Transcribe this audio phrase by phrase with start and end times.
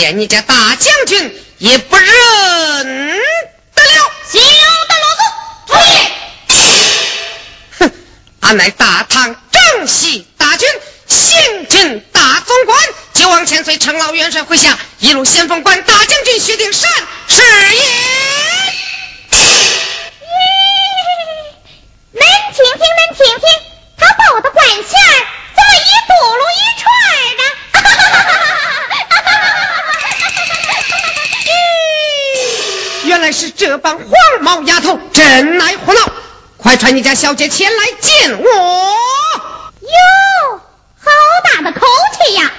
[0.00, 4.50] 连你家大将军也不认得了，姓刘
[4.88, 5.22] 的老子，
[5.66, 6.08] 注意！
[7.80, 7.92] 哼，
[8.40, 10.66] 俺乃大唐正西大军
[11.06, 12.78] 行军大总管，
[13.12, 16.90] 九王千岁程老元帅麾下一路先锋官大将军薛丁山，
[17.28, 17.82] 是也。
[22.14, 22.22] 恁
[22.54, 23.46] 听听，恁听听，
[23.98, 26.88] 他报的官衔怎么一嘟噜一串
[27.36, 27.42] 的？
[33.04, 34.08] 原来是这帮黄
[34.40, 36.00] 毛丫头，真来胡闹！
[36.56, 38.46] 快传你家小姐前来见我。
[38.46, 38.96] 哟，
[40.98, 41.10] 好
[41.44, 41.86] 大的口
[42.24, 42.50] 气呀！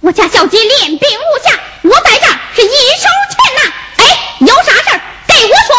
[0.00, 2.72] 我家小姐练兵无暇，我在这儿是一手
[3.30, 3.60] 钱呐。
[3.98, 5.76] 哎，有啥事儿给我说。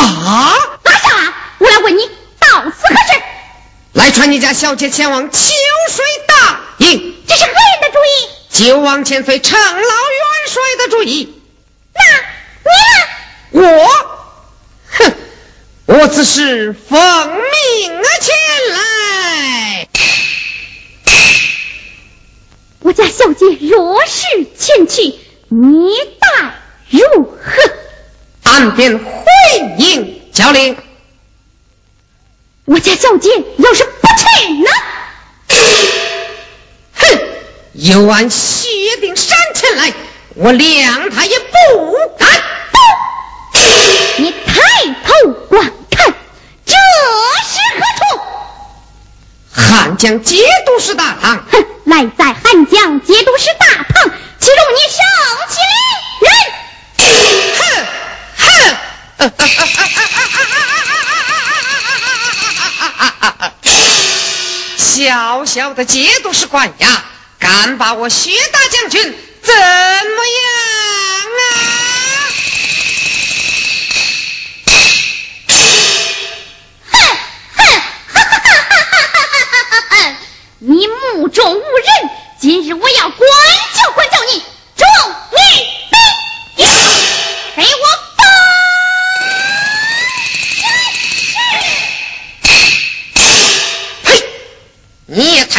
[0.00, 0.52] 啊？
[0.82, 1.32] 哪啥？
[1.58, 2.10] 我来问你，
[2.40, 3.22] 到此何事？
[3.92, 7.22] 来传你家小姐前往秋水大营。
[7.28, 8.28] 这是何人的主意？
[8.66, 9.86] 九王千岁程老元
[10.48, 11.40] 帅的主意。
[11.94, 12.08] 那你
[12.66, 12.72] 呢？
[13.58, 13.88] 我，
[14.90, 15.12] 哼，
[15.86, 18.36] 我只是奉命而前
[18.70, 19.88] 来。
[22.78, 25.18] 我家小姐若是前去，
[25.48, 25.90] 你
[26.20, 26.54] 待
[26.90, 27.72] 如何？
[28.44, 29.04] 俺便回
[29.78, 30.76] 应教令。
[32.64, 34.70] 我家小姐要是不去呢？
[36.94, 37.18] 哼，
[37.72, 38.68] 有俺薛
[39.00, 39.92] 丁山前来，
[40.36, 42.28] 我谅他也不敢。
[44.18, 44.60] 你抬
[45.04, 46.14] 头观看，
[46.66, 46.74] 这
[47.44, 48.02] 是何处？
[49.52, 51.44] 汉江节度使大堂。
[51.50, 54.10] 哼，赖在汉江节度使大堂，
[54.40, 55.00] 岂容你受
[55.54, 55.60] 欺
[56.20, 56.30] 凌？
[56.98, 57.04] 哼
[58.38, 58.42] 哼。
[64.76, 67.04] 小小的节度使官呀，
[67.38, 70.57] 敢把我薛大将军怎么样？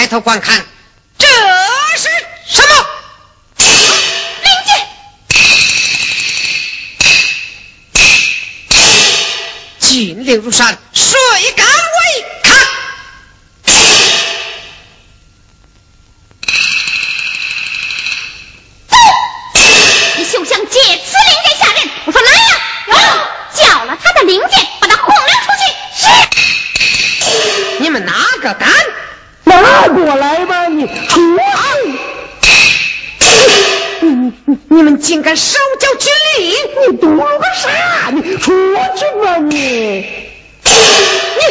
[0.10, 0.66] 头观看，
[1.20, 2.10] 这是
[2.48, 2.86] 什么？
[3.58, 4.76] 令箭！
[9.80, 11.16] 军令如山，谁
[11.56, 12.58] 敢违抗？
[18.88, 18.98] 走！
[20.18, 21.88] 你休想借此令箭吓人！
[22.06, 22.58] 我说来呀，
[22.88, 22.94] 有
[23.64, 25.62] 叫了他的令箭，把他轰了出去。
[26.02, 26.08] 是。
[27.80, 28.74] 你们哪个敢？
[29.62, 31.42] 拿过来吧，你出去
[34.02, 36.56] 你你你们竟敢收缴军礼！
[36.88, 38.10] 你躲个啥？
[38.12, 38.52] 你出
[38.96, 39.56] 去吧你！
[39.56, 40.72] 你、
[41.40, 41.42] 你！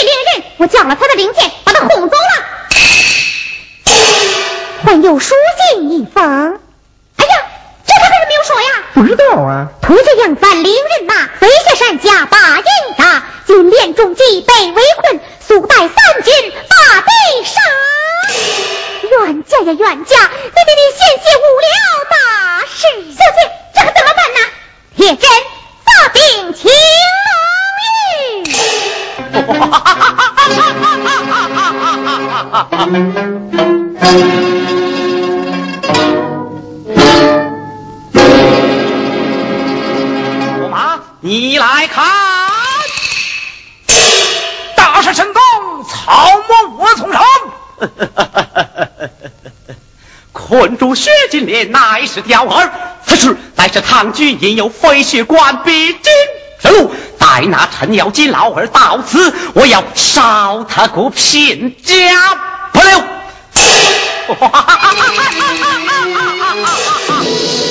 [0.00, 0.06] 了？
[0.06, 2.44] 他生气凌人，我叫了他的零件，把他轰走了。
[4.84, 5.34] 还有书
[5.72, 6.60] 信一封。
[7.16, 7.34] 哎呀，
[7.86, 8.68] 这他可是没有说呀。
[8.94, 12.64] 不知道啊，兔子杨帆领人马飞下山下把营
[12.96, 17.10] 扎，军连中计被围困，速带三军把敌
[17.44, 17.60] 杀。
[19.10, 21.66] 冤家呀冤家，你你你险些误了
[22.10, 22.14] 大
[22.66, 22.78] 事。
[23.12, 23.38] 小姐，
[23.74, 24.38] 这可怎么办呢？
[24.96, 25.28] 铁针
[25.84, 26.70] 发兵请
[40.60, 42.04] 驸马，你来看，
[44.76, 45.40] 大事成功，
[45.84, 47.22] 草木无从上。
[50.32, 52.72] 困住薛金莲乃是吊儿，
[53.06, 56.02] 此时乃是唐军引诱飞雪关必经
[56.60, 56.92] 生路，
[57.30, 61.94] 待那陈咬金老儿到此，我要烧他个片甲
[62.72, 63.00] 不留。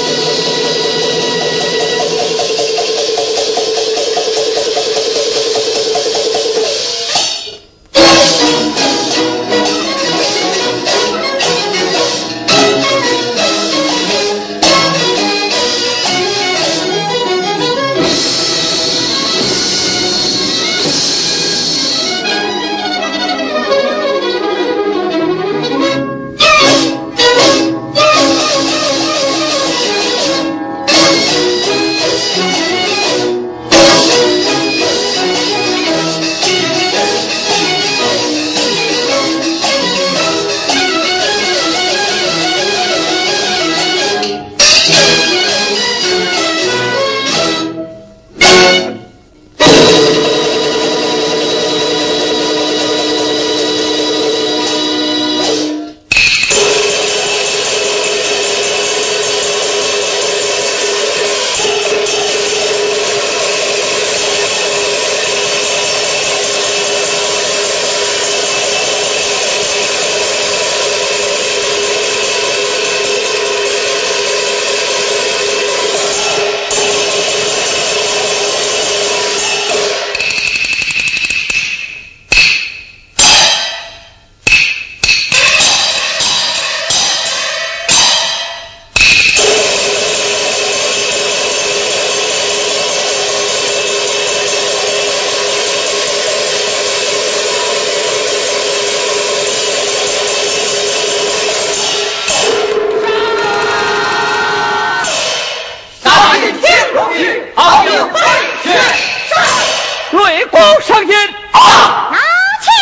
[110.51, 111.13] 光声音
[111.51, 112.09] 啊！
[112.11, 112.17] 老
[112.61, 112.73] 千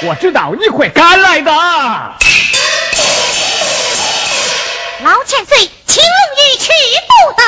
[0.00, 0.08] 岁。
[0.08, 1.50] 我知道你会赶来的。
[5.02, 6.70] 老千岁，青龙玉去
[7.08, 7.42] 不得。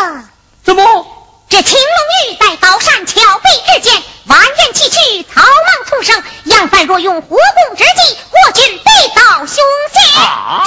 [0.65, 1.07] 怎么？
[1.49, 1.89] 这青龙
[2.29, 5.49] 玉在高山峭壁之间，蜿蜒崎岖，草莽
[5.89, 6.23] 丛生。
[6.45, 9.57] 杨帆若用火攻之计，国军必遭凶
[9.93, 10.21] 险。
[10.21, 10.65] 啊！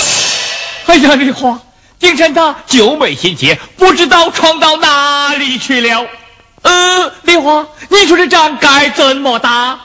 [0.89, 1.59] 哎呀，梨花，
[1.99, 6.07] 丁山他救美心切，不知道闯到哪里去了。
[6.63, 9.81] 呃，梨花，你说这仗该怎么打？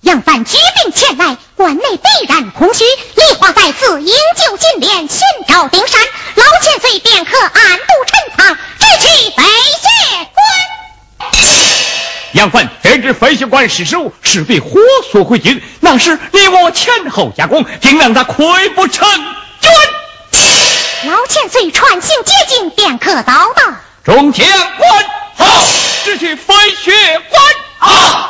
[0.00, 2.82] 杨帆举兵前来，关内必然空虚。
[3.14, 6.00] 梨花在此营救金莲，寻找丁山，
[6.36, 11.38] 老千岁便可暗度陈仓，直取飞雪关。
[12.32, 14.80] 杨帆得知飞雪关失守，势必火
[15.12, 15.62] 速回军。
[15.80, 19.06] 那时你我前后夹攻，定让他溃不成
[19.60, 19.70] 军。
[21.04, 23.80] 老千岁传信接近，便可到达。
[24.04, 25.04] 众将官
[25.36, 25.64] 好，
[26.04, 26.92] 直取飞雪
[27.30, 28.28] 关啊！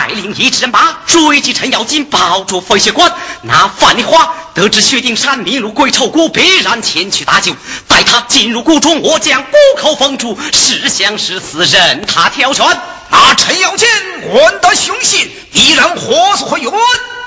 [0.00, 3.12] 带领一支人马追击陈咬金，保住飞雪关。
[3.42, 7.54] 那范丽花得知薛丁山迷路归臭谷，必然前去搭救。
[7.86, 12.66] 待他进入谷中，我将谷口封住，是相是死，任他挑选。
[13.10, 13.86] 那陈咬金
[14.32, 16.72] 闻得凶信，必然火速回援。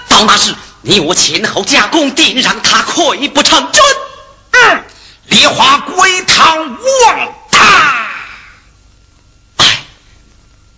[0.09, 3.83] 到那时，你我前后夹攻，定让他溃不成军。
[4.49, 4.83] 嗯，
[5.27, 8.07] 梨花归堂望他。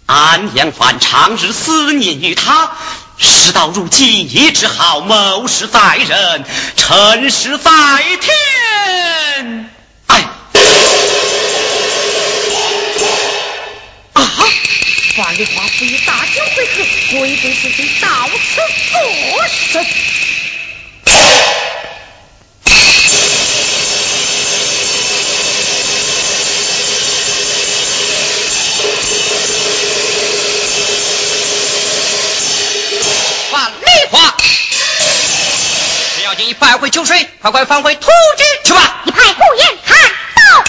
[0.05, 2.71] 安阳藩长日思念于他，
[3.17, 6.45] 事到如今，也只好谋事在人，
[6.77, 7.71] 成事在
[8.21, 9.71] 天。
[10.05, 10.23] 哎，
[14.13, 14.21] 啊！
[15.15, 16.83] 范丽花不以大酒会合，
[17.17, 19.01] 贵州是非到此作
[19.71, 19.85] 甚？
[34.05, 34.35] 范丽花，
[36.15, 39.01] 只要你败回秋水，快快返回突厥去吧。
[39.05, 39.97] 一派胡言看
[40.35, 40.63] 到。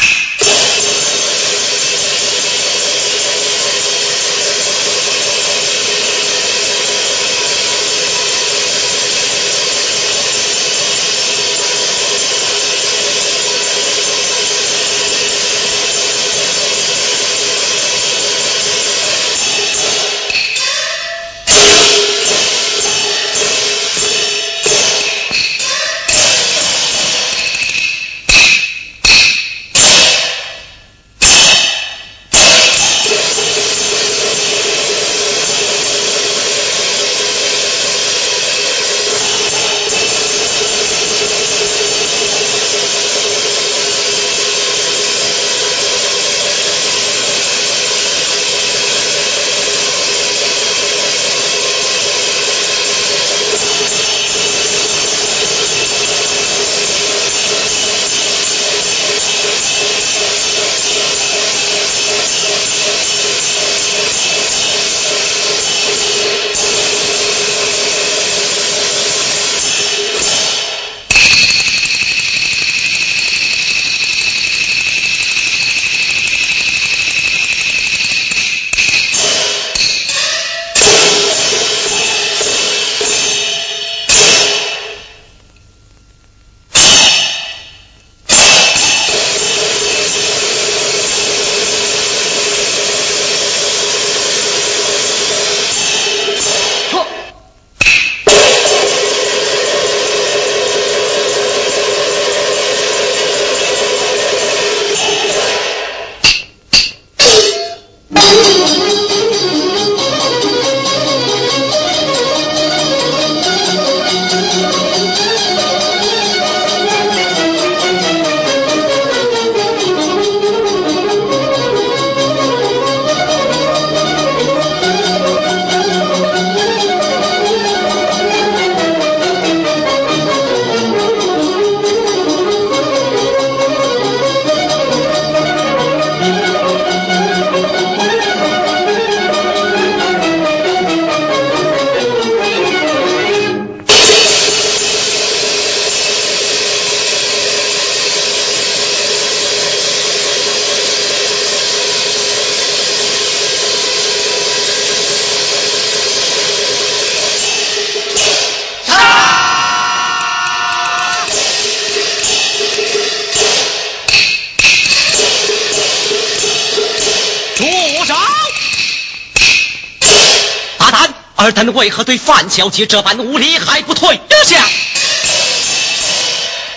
[171.47, 174.69] 尔等为何对范小姐这般无礼，还不退下？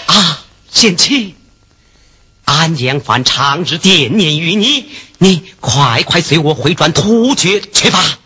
[0.06, 1.36] 啊，贤妻，
[2.46, 4.86] 安阳藩常日惦念于你，
[5.18, 8.20] 你快快随我回转突厥去吧。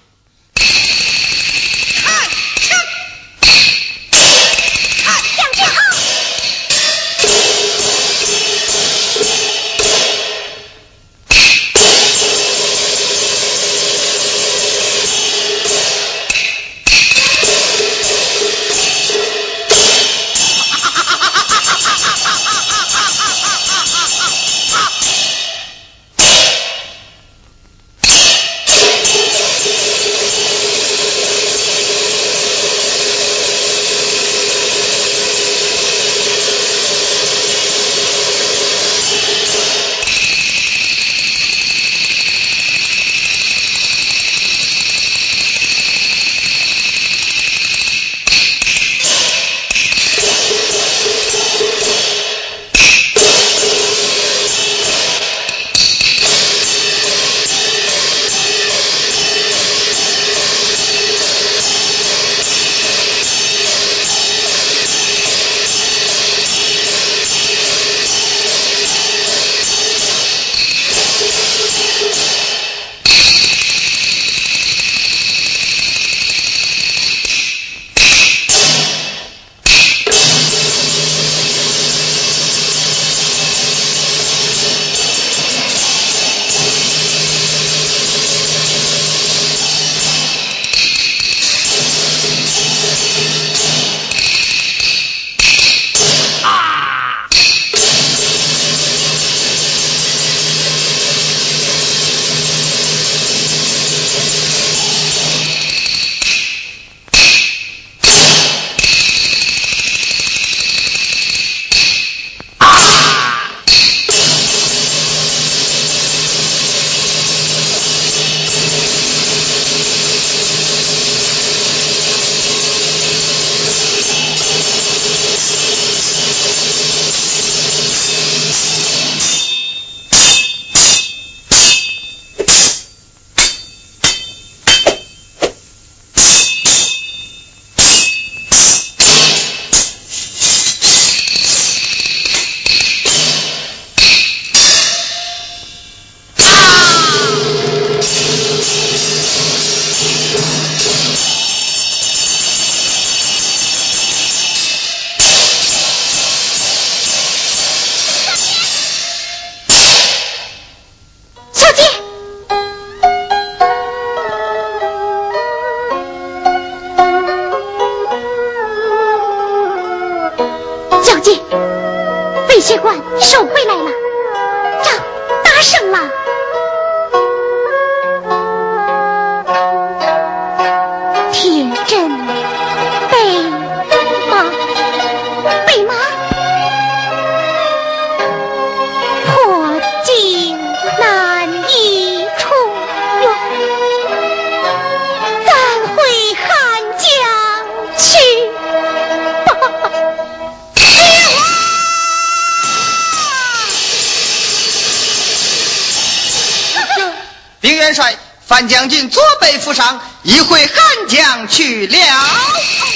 [208.68, 211.98] 将军左背负伤，一回汉江去了。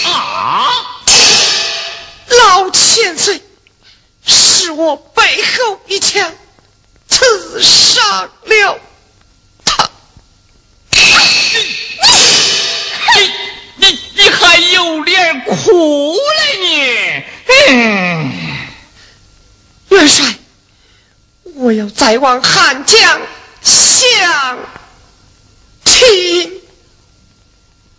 [0.05, 0.67] 啊！
[2.29, 3.41] 老千岁，
[4.25, 6.33] 是我背后一枪
[7.07, 8.79] 刺伤了
[9.63, 9.89] 他。
[13.15, 13.31] 你
[13.77, 16.19] 你你还有脸哭了
[16.61, 17.23] 你？
[17.69, 18.31] 嗯，
[19.89, 20.35] 元帅，
[21.55, 23.21] 我要再往汉江
[23.61, 24.57] 向。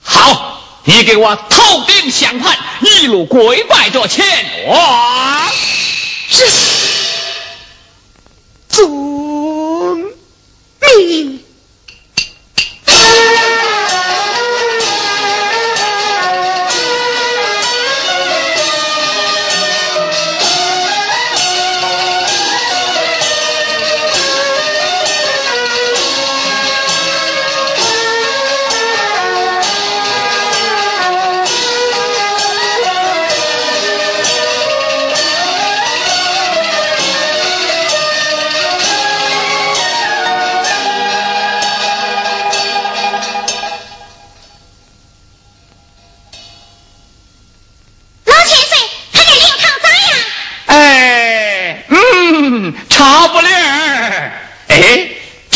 [0.00, 0.62] 好，
[0.98, 4.24] 你给我投兵相叛，一路跪拜着前
[4.66, 5.48] 往。
[6.28, 6.44] 是，
[8.68, 8.90] 遵
[10.80, 11.37] 命。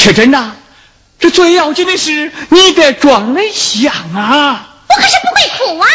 [0.02, 0.56] 确真呐，
[1.20, 4.68] 这最要紧的是你得装得像啊。
[4.88, 5.88] 我可是不会哭啊。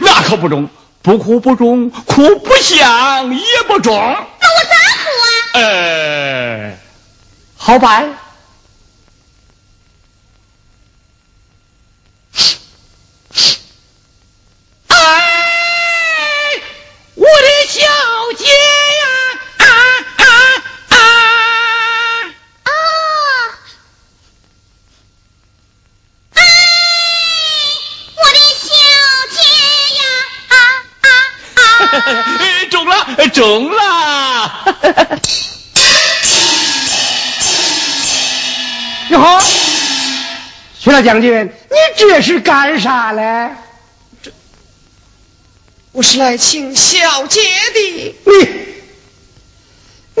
[0.00, 0.70] 那可不中，
[1.02, 3.94] 不哭不中，哭不像也不中。
[3.94, 5.60] 那我咋哭啊？
[5.60, 6.72] 呃，
[7.58, 8.14] 好办。
[33.40, 34.52] 中了！
[39.08, 39.40] 你好，
[40.78, 43.48] 徐大将军，你这是干啥嘞？
[44.22, 44.30] 这，
[45.92, 47.40] 我是来请小姐
[47.72, 48.14] 的。
[48.26, 48.46] 你，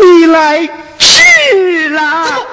[0.02, 0.66] 你来
[0.98, 2.46] 迟了。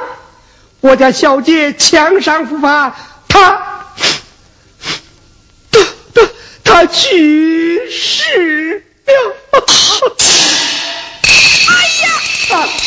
[0.82, 2.94] 我家小姐枪伤复发，
[3.30, 3.86] 她，
[5.72, 5.80] 她，
[6.14, 6.22] 她，
[6.66, 9.47] 她去世了。
[12.50, 12.68] 啊！
[12.68, 12.87] 徐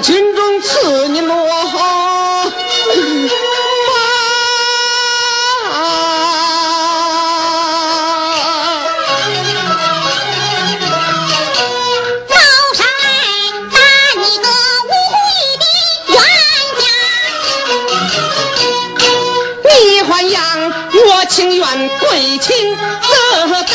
[0.00, 1.34] 军中赐你落
[1.66, 2.52] 荒
[12.30, 12.32] 而
[12.74, 13.06] 上来
[13.72, 13.78] 打
[14.18, 14.46] 你个
[14.84, 14.92] 无辜
[15.58, 15.64] 的
[16.12, 16.16] 冤
[16.78, 16.82] 家
[19.64, 19.68] 你
[20.02, 20.38] 还阳
[21.08, 21.66] 我情愿
[21.98, 22.78] 跪请自
[23.66, 23.72] 杀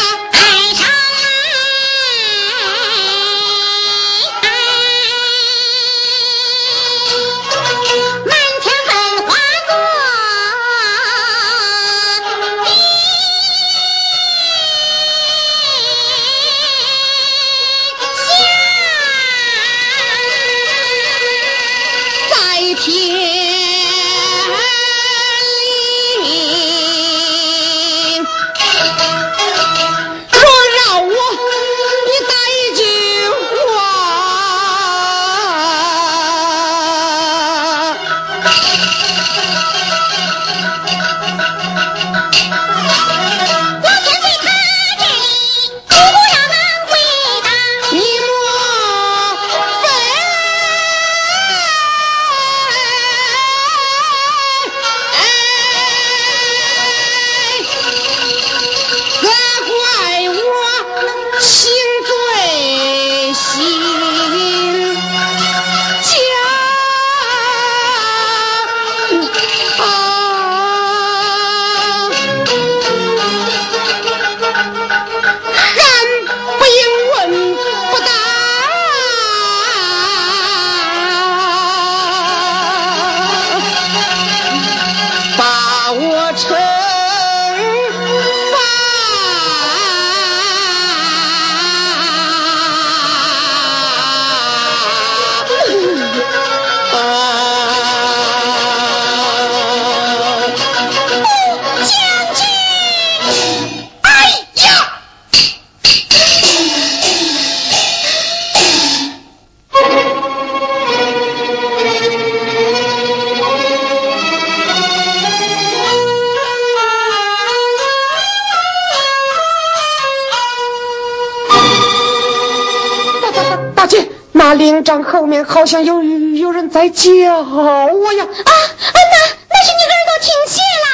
[125.04, 128.26] 后面好像有有人在叫我呀！
[128.26, 129.18] 啊啊，那
[129.50, 130.86] 那是你耳朵听戏了！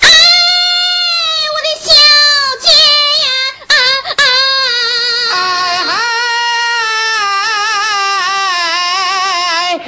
[0.00, 0.08] 哎，
[1.54, 1.88] 我的小
[2.60, 2.66] 姐
[3.24, 3.26] 呀！
[3.68, 3.74] 啊
[5.88, 5.92] 啊！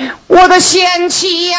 [0.00, 1.58] 哎，我的贤妻呀！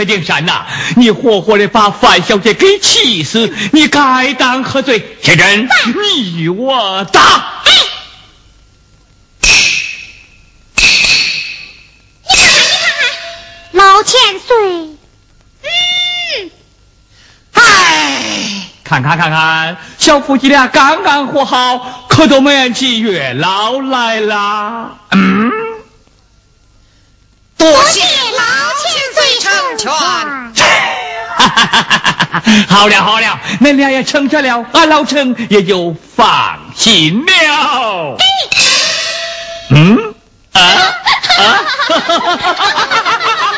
[0.00, 0.64] 薛丁山呐！
[0.96, 4.98] 你活活的把范小姐给气死，你该当何罪？
[5.22, 7.60] 铁真，你我打！
[7.66, 7.70] 你
[12.24, 14.90] 看看，你看看，老千岁。
[17.52, 24.92] 哎看看看看，小夫妻俩刚刚和好，可都免起月老来啦。
[25.10, 25.50] 嗯，
[27.58, 32.42] 多谢老心碎成全，哈哈哈。
[32.68, 38.16] 好了好了，恁俩也成全了，俺老陈也就放心了。
[39.70, 40.14] 嗯。
[40.52, 40.60] 啊。
[40.60, 40.62] 啊。
[41.38, 41.64] 啊。